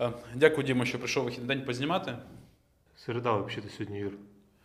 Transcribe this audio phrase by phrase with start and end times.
[0.00, 2.18] Е, Дякую, Дімо, що прийшов вихідний день познімати.
[2.96, 4.12] Середа взагалі сьогодні, Юр.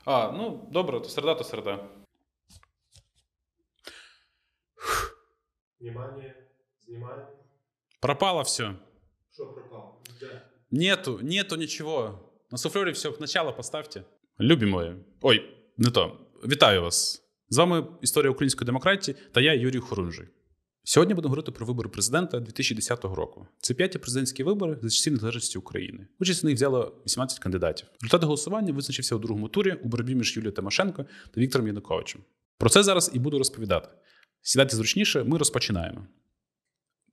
[0.05, 1.85] А, ну добре, то середа, то середа.
[5.79, 6.35] Внимание,
[6.85, 7.27] знімаємо.
[7.99, 8.73] Пропало все.
[9.33, 10.01] Що пропав?
[10.19, 10.41] Де?
[10.71, 12.19] Нету, нету нічого.
[12.51, 14.03] На суфльорі все начало поставте.
[14.39, 14.95] Любі мої.
[15.21, 16.17] Ой, не то.
[16.43, 17.23] Вітаю вас.
[17.49, 20.27] З вами історія української демократії та я Юрій Хорунжий.
[20.89, 23.47] Сьогодні будемо говорити про вибори президента 2010 року.
[23.59, 26.07] Це п'яті президентські вибори за часів незалежності України.
[26.19, 27.87] Участь у них взяло 18 кандидатів.
[28.01, 32.21] Результат голосування визначився у другому турі у боротьбі між Юлією Тимошенко та Віктором Януковичем.
[32.57, 33.89] Про це зараз і буду розповідати.
[34.41, 36.07] Сідайте зручніше, ми розпочинаємо.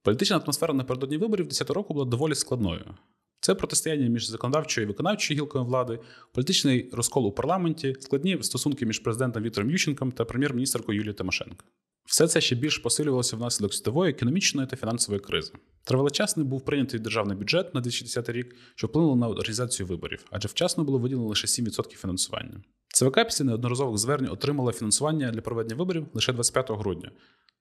[0.02, 2.94] Політична атмосфера напередодні виборів 10 року була доволі складною.
[3.40, 5.98] Це протистояння між законодавчою і виконавчою гілкою влади,
[6.32, 11.64] політичний розкол у парламенті, складні стосунки між президентом Віктором Ющенком та прем'єр-міністркою Юлією Тимошенко.
[12.06, 15.52] Все це ще більш посилювалося внаслідок світової економічної та фінансової кризи.
[15.84, 20.84] Тривалочасно був прийнятий державний бюджет на 2010 рік, що вплинуло на організацію виборів, адже вчасно
[20.84, 22.62] було виділено лише 7% фінансування.
[22.88, 27.10] ЦВК після неодноразових звернень отримала фінансування для проведення виборів лише 25 грудня,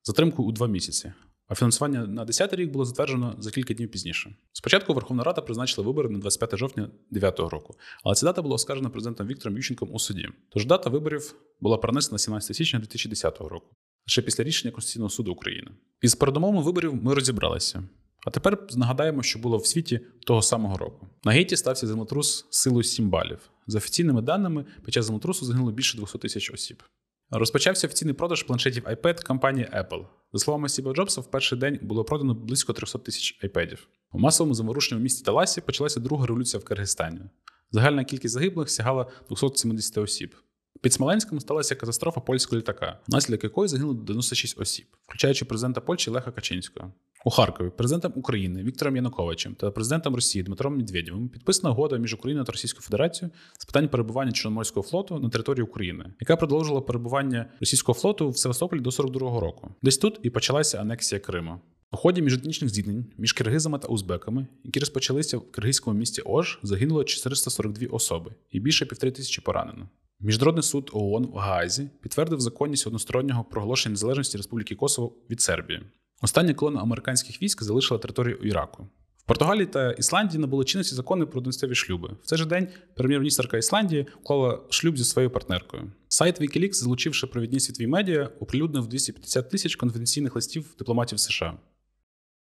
[0.04, 1.14] затримку у два місяці.
[1.48, 4.36] А фінансування на 10 рік було затверджено за кілька днів пізніше.
[4.54, 8.90] Спочатку Верховна Рада призначила вибори на 25 жовтня 2009 року, але ця дата була оскаржена
[8.90, 10.30] президентом Віктором Ющенком у суді.
[10.50, 13.76] Тож дата виборів була перенесена 17 січня 2010 року,
[14.08, 15.72] лише після рішення Конституційного суду України.
[16.02, 17.84] Із передумовами виборів ми розібралися.
[18.26, 21.08] А тепер нагадаємо, що було в світі того самого року.
[21.24, 23.40] На Гейті стався землетрус силою 7 балів.
[23.68, 26.84] За офіційними даними, під час землетрусу загинуло більше 200 тисяч осіб.
[27.32, 30.06] Розпочався офіційний продаж планшетів iPad компанії Apple.
[30.34, 33.78] За словами Стіва Джобса, в перший день було продано близько 300 тисяч iPadів.
[34.12, 37.20] У масовому заворушенні в місті Таласі почалася друга революція в Киргизстані.
[37.72, 40.36] Загальна кількість загиблих сягала 270 осіб.
[40.84, 46.32] Під Смоленськом сталася катастрофа польського літака, внаслідок якої загинуло 96 осіб, включаючи президента Польщі Леха
[46.32, 46.94] Качинського.
[47.26, 52.46] У Харкові президентом України Віктором Януковичем та президентом Росії Дмитром Медведєвим підписана угода між Україною
[52.46, 58.00] та Російською Федерацією з питань перебування Чорноморського флоту на території України, яка продовжила перебування російського
[58.00, 59.76] флоту в Севастополі до 42-го року.
[59.82, 61.60] Десь тут і почалася анексія Криму.
[61.92, 67.04] У ході міжетнічних зіткнень між киргизами та узбеками, які розпочалися в киргизькому місті Ож, загинуло
[67.04, 69.90] 442 особи і більше півтори тисячі поранено.
[70.24, 75.82] Міжнародний суд ООН в Гаазі підтвердив законність одностороннього проголошення незалежності Республіки Косово від Сербії.
[76.22, 78.88] Остання колона американських військ залишила територію Іраку.
[79.18, 82.10] В Португалії та Ісландії набули чинності закони про одностеві шлюби.
[82.24, 85.92] В цей же день прем'єр-міністрка Ісландії уклала шлюб зі своєю партнеркою.
[86.08, 91.58] Сайт Wikileaks, залучивши провідні світові медіа, оприлюднив 250 тисяч конфіденційних листів дипломатів США.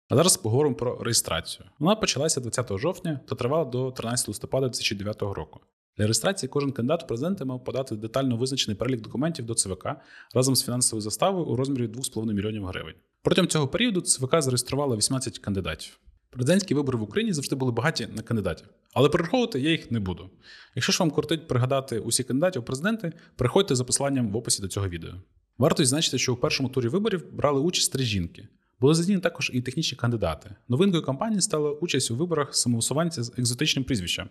[0.09, 1.65] А зараз поговоримо про реєстрацію.
[1.79, 5.59] Вона почалася 20 жовтня та тривала до 13 листопада 2009 року.
[5.97, 9.87] Для реєстрації кожен кандидат у президенти мав подати детально визначений перелік документів до ЦВК
[10.33, 12.95] разом з фінансовою заставою у розмірі 2,5 мільйонів гривень.
[13.21, 15.99] Протягом цього періоду ЦВК зареєструвала 18 кандидатів.
[16.29, 20.29] Президентські вибори в Україні завжди були багаті на кандидатів, але перераховувати я їх не буду.
[20.75, 24.67] Якщо ж вам кортить пригадати усі кандидатів у президенти, переходьте за посиланням в описі до
[24.67, 25.11] цього відео.
[25.57, 28.47] Варто відзначити, що у першому турі виборів брали участь три жінки.
[28.79, 30.55] Були задіяні також і технічні кандидати.
[30.67, 34.29] Новинкою кампанії стала участь у виборах самовисуванця з екзотичним прізвищем,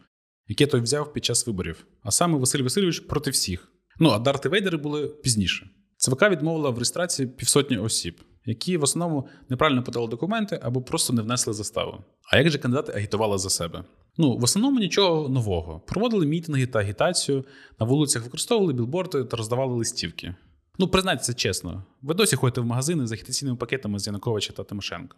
[0.49, 3.73] яке той взяв під час виборів, а саме Василь Васильович проти всіх.
[3.99, 5.71] Ну а Дарти Вейдери були пізніше.
[5.97, 11.23] ЦВК відмовила в реєстрації півсотні осіб, які в основному неправильно подали документи або просто не
[11.23, 12.05] внесли заставу.
[12.33, 13.85] А як же кандидати агітували за себе?
[14.17, 15.81] Ну, в основному нічого нового.
[15.87, 17.45] Проводили мітинги та агітацію,
[17.81, 20.35] на вулицях використовували білборди та роздавали листівки.
[20.79, 25.17] Ну, признайтеся чесно, ви досі ходите в магазини з агітаційними пакетами з Януковича та Тимошенко.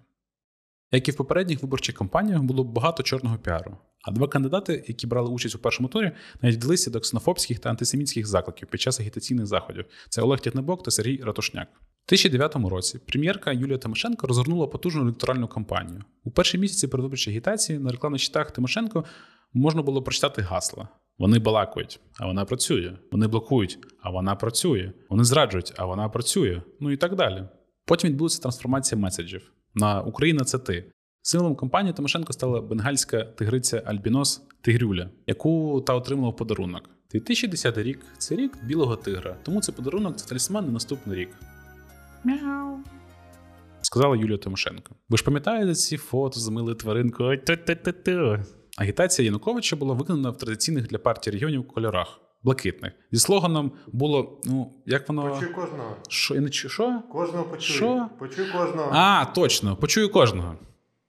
[0.92, 3.76] Як і в попередніх виборчих кампаніях, було багато чорного піару.
[4.02, 8.26] А два кандидати, які брали участь у першому турі, навіть вдалися до ксенофобських та антисемітських
[8.26, 9.84] закликів під час агітаційних заходів.
[10.08, 11.68] Це Олег Тягнебок та Сергій Ратушняк.
[11.72, 16.04] У 2009 році прем'єрка Юлія Тимошенко розгорнула потужну електоральну кампанію.
[16.24, 19.04] У перші місяці передвиборчої агітації на рекламних щитах Тимошенко
[19.52, 20.88] можна було прочитати гасла.
[21.18, 22.92] Вони балакають, а вона працює.
[23.12, 24.92] Вони блокують, а вона працює.
[25.08, 26.62] Вони зраджують, а вона працює.
[26.80, 27.44] Ну і так далі.
[27.84, 30.84] Потім відбулася трансформація меседжів на Україна це ти.
[31.22, 36.90] Символом кампанії Тимошенко стала бенгальська тигриця Альбінос Тигрюля, яку та отримала в подарунок.
[37.10, 41.28] 2010 рік це рік білого тигра, тому це подарунок це талісман на наступний рік.
[42.24, 42.78] Мяу.
[43.82, 44.94] Сказала Юлія Тимошенко.
[45.08, 47.40] Ви ж пам'ятаєте ці фото з милою тваринкою?
[48.76, 52.92] Агітація Януковича була виконана в традиційних для партії регіонів кольорах блакитних.
[53.12, 55.30] Зі слоганом було: ну, як воно.
[55.30, 55.96] Почуй кожного.
[56.08, 57.02] Що, я не що?
[57.12, 57.76] Кожного почуй.
[57.76, 58.08] Що?
[58.18, 58.90] Почуй кожного.
[58.92, 60.56] А, точно, почую кожного.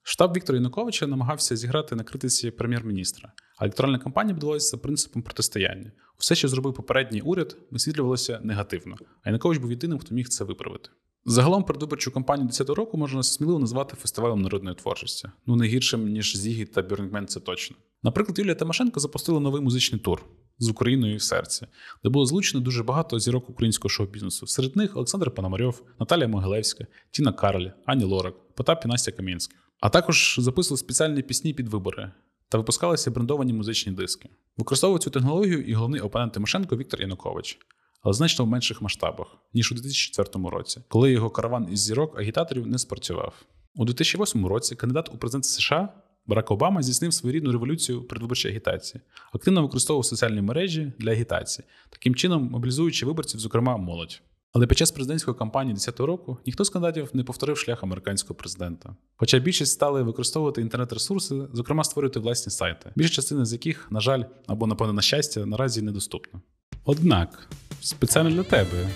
[0.03, 3.31] Штаб Віктора Януковича намагався зіграти на критиці прем'єр-міністра.
[3.57, 5.91] А електоральна кампанія будувалася за принципом протистояння.
[6.19, 10.89] Усе, що зробив попередній уряд, висвітлювалося негативно, а Янукович був єдиним, хто міг це виправити.
[11.25, 15.29] Загалом передвиборчу кампанію 10 року можна сміливо назвати фестивалем народної творчості.
[15.45, 17.75] Ну не гіршим, ніж Зігі та Бюрнінгмен, це точно.
[18.03, 20.25] Наприклад, Юлія Тимошенко запустила новий музичний тур
[20.59, 21.67] з Україною в серці,
[22.03, 24.47] де було злучено дуже багато зірок українського шоу-бізнесу.
[24.47, 29.57] Серед них Олександр Пономарьов, Наталія Могилевська, Тіна Кароль, Ані Лорак, Потап і Настя Кам'янських.
[29.79, 32.11] А також записували спеціальні пісні під вибори
[32.49, 34.29] та випускалися брендовані музичні диски.
[34.57, 37.59] Використовував цю технологію і головний опонент Тимошенко Віктор Янукович,
[38.01, 42.67] але значно в менших масштабах, ніж у 2004 році, коли його караван із зірок агітаторів
[42.67, 43.33] не спрацював.
[43.75, 45.89] У 2008 році кандидат у президенти США
[46.27, 49.01] Барак Обама здійснив своєрідну революцію передвиборчої агітації,
[49.33, 54.21] активно використовував соціальні мережі для агітації, таким чином мобілізуючи виборців, зокрема молодь.
[54.53, 58.95] Але під час президентської кампанії 10 року ніхто з кандидатів не повторив шлях американського президента.
[59.15, 64.23] Хоча більшість стали використовувати інтернет-ресурси, зокрема створювати власні сайти, більша частина з яких, на жаль,
[64.47, 66.41] або напевно на щастя, наразі недоступна.
[66.85, 67.49] Однак,
[67.81, 68.89] спеціально для тебе,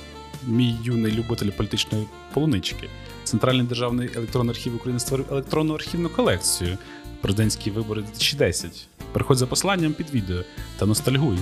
[0.47, 2.89] мій юний любитель політичної полунички,
[3.23, 6.77] Центральний державний електронний архів України створив електронну архівну колекцію
[7.21, 8.87] президентські вибори 2010.
[9.13, 10.43] Переходь за посиланням під відео
[10.77, 11.37] та ностальгуй.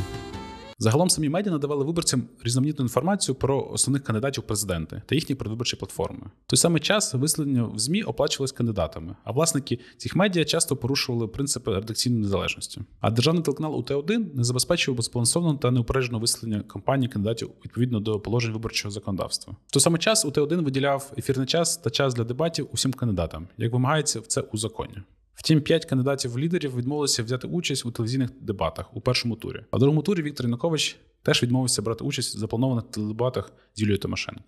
[0.82, 6.22] Загалом самі медіа надавали виборцям різноманітну інформацію про основних кандидатів президенти та їхні передвиборчі платформи.
[6.48, 11.76] Той самий час висвітлення в ЗМІ оплачувалось кандидатами, а власники цих медіа часто порушували принципи
[11.76, 12.82] редакційної незалежності.
[13.00, 18.54] А державний телеканал УТ1 не забезпечував збалансованого та неупередженого висвітлення кампанії кандидатів відповідно до положень
[18.54, 19.56] виборчого законодавства.
[19.68, 23.74] В той самий час УТ1 виділяв ефірний час та час для дебатів усім кандидатам, як
[23.74, 24.98] вимагається в це у законі.
[25.40, 29.62] Втім, п'ять кандидатів лідерів відмовилися взяти участь у телевізійних дебатах у першому турі.
[29.72, 34.00] А в другому турі Віктор Янукович теж відмовився брати участь в запланованих теледебатах з Юлією
[34.00, 34.42] Тимошенко.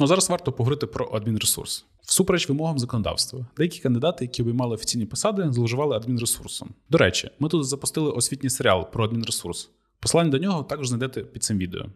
[0.00, 1.86] Ну зараз варто поговорити про адмінресурс.
[2.02, 6.74] Всупереч вимогам законодавства, деякі кандидати, які обіймали офіційні посади, зловживали адмінресурсом.
[6.90, 9.70] До речі, ми тут запустили освітній серіал про адмінресурс.
[10.00, 11.86] Посилання до нього також знайдете під цим відео.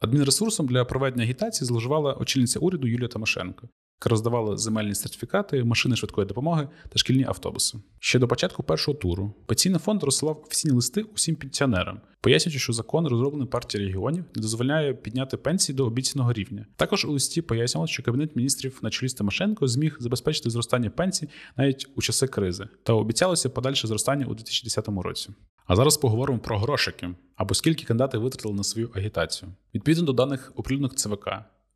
[0.00, 3.68] Адмінресурсом для проведення агітації зловживала очільниця уряду Юлія Тимошенко,
[4.02, 7.78] яка роздавала земельні сертифікати, машини швидкої допомоги та шкільні автобуси.
[7.98, 13.06] Ще до початку першого туру пенсійний фонд розсилав офіційні листи усім пенсіонерам, пояснюючи, що закон,
[13.06, 16.66] розроблений партією регіонів, не дозволяє підняти пенсії до обіцяного рівня.
[16.76, 21.28] Також у листі пояснювало, що кабінет міністрів на чолі з Тимошенко зміг забезпечити зростання пенсій
[21.56, 25.30] навіть у часи кризи, та обіцялося подальше зростання у 2010 році.
[25.66, 29.52] А зараз поговоримо про грошики або скільки кандидати витратили на свою агітацію.
[29.74, 31.28] Відповідно до даних оприлюднених ЦВК,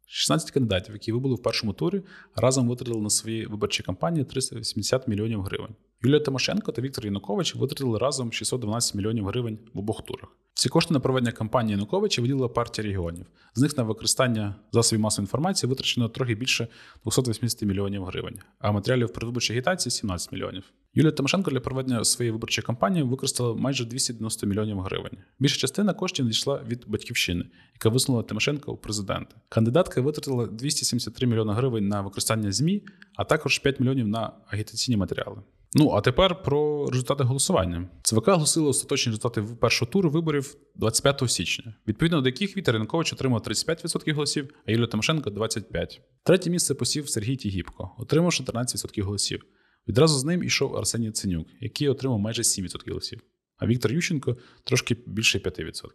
[0.06, 2.02] 16 кандидатів, які вибули в першому турі,
[2.36, 5.74] разом витратили на свої виборчі кампанії 380 мільйонів гривень.
[6.02, 10.28] Юлія Тимошенко та Віктор Янукович витратили разом 612 мільйонів гривень в обох турах.
[10.54, 13.26] Всі кошти на проведення кампанії Януковича виділила партія регіонів.
[13.54, 16.68] З них на використання засобів масової інформації витрачено трохи більше
[17.04, 20.64] 280 мільйонів гривень, а матеріалів передвиборчої агітації 17 мільйонів.
[20.94, 25.18] Юлія Тимошенко для проведення своєї виборчої кампанії використала майже 290 мільйонів гривень.
[25.38, 27.44] Більша частина коштів надійшла від батьківщини,
[27.74, 29.36] яка висунула Тимошенко у президенти.
[29.48, 32.82] Кандидатка витратила 273 мільйони гривень на використання ЗМІ,
[33.16, 35.42] а також 5 мільйонів на агітаційні матеріали.
[35.78, 37.88] Ну а тепер про результати голосування.
[38.02, 43.40] ЦВК оголосило остаточні результати першого туру виборів 25 січня, відповідно до яких Вітер Янукович отримав
[43.40, 46.00] 35% голосів, а Юлія Тимошенко 25%.
[46.22, 49.42] Третє місце посів Сергій Тігіпко, отримавши 13% голосів.
[49.88, 53.20] Відразу з ним ішов Арсеній Ценюк, який отримав майже 7% голосів.
[53.56, 55.90] А Віктор Ющенко трошки більше 5%.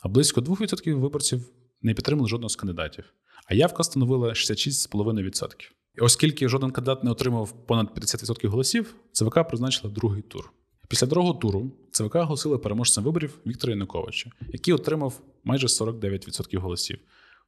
[0.00, 1.50] А близько 2% виборців
[1.82, 3.04] не підтримали жодного з кандидатів.
[3.46, 5.54] А явка становила 66,5%.
[6.00, 10.52] Оскільки жоден кандидат не отримав понад 50% голосів, ЦВК призначила другий тур.
[10.88, 16.98] Після другого туру ЦВК оголосили переможцем виборів Віктора Януковича, який отримав майже 49% голосів.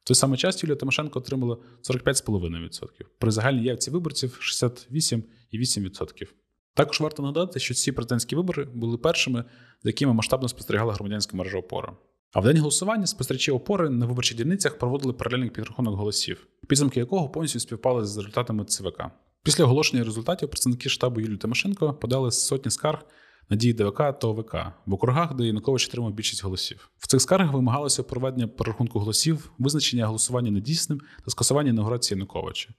[0.03, 1.57] В той самий час Юлія Тимошенко отримала
[1.89, 2.87] 45,5%.
[3.19, 6.27] При загальній явці виборців 68,8%.
[6.73, 9.43] Також варто нагадати, що ці президентські вибори були першими,
[9.83, 11.93] за якими масштабно спостерігала громадянська мережа опора.
[12.33, 17.29] А в день голосування спостерігачі опори на виборчих дільницях проводили паралельний підрахунок голосів, підсумки якого
[17.29, 19.03] повністю співпали з результатами ЦВК.
[19.43, 23.05] Після оголошення результатів представники штабу Юлії Тимошенко подали сотні скарг
[23.49, 26.89] на дії ДВК та ОВК в округах, де Янукович отримав більшість голосів.
[26.97, 32.69] В цих скаргах вимагалося проведення перерахунку голосів, визначення голосування недійсним та скасування інаугурації Януковича.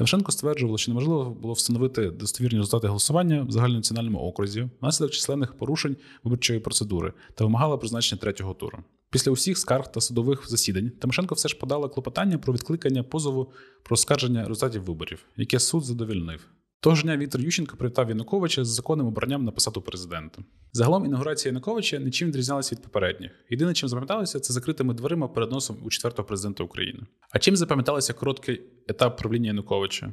[0.00, 5.96] Тимошенко стверджувала, що неможливо було встановити достовірні результати голосування в загальнонаціональному окрузі внаслідок численних порушень
[6.24, 8.78] виборчої процедури та вимагала призначення третього туру.
[9.10, 13.52] Після усіх скарг та судових засідань Тимошенко все ж подала клопотання про відкликання позову
[13.82, 16.46] про оскарження результатів виборів, яке суд задовільнив.
[16.82, 20.42] Того ж дня Віктор Ющенко привітав Януковича з законним обранням на посаду президента.
[20.72, 23.30] Загалом інаугурація Януковича нічим відрізнялася від попередніх.
[23.50, 27.00] Єдине, чим запам'яталося, це закритими дверима перед носом у четвертого президента України.
[27.30, 30.12] А чим запам'яталося короткий етап правління Януковича?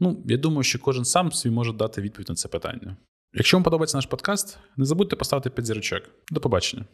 [0.00, 2.96] Ну, я думаю, що кожен сам собі може дати відповідь на це питання.
[3.32, 6.02] Якщо вам подобається наш подкаст, не забудьте поставити 5 зірочок.
[6.30, 6.84] До побачення.